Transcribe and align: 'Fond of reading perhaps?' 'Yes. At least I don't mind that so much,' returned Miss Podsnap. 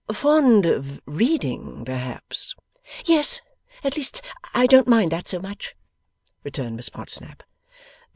'Fond 0.11 0.65
of 0.65 0.99
reading 1.05 1.85
perhaps?' 1.85 2.55
'Yes. 3.05 3.39
At 3.83 3.95
least 3.97 4.19
I 4.51 4.65
don't 4.65 4.87
mind 4.87 5.11
that 5.11 5.27
so 5.27 5.37
much,' 5.39 5.75
returned 6.43 6.75
Miss 6.75 6.89
Podsnap. 6.89 7.43